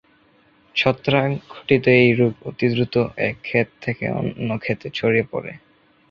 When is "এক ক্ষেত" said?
3.27-3.67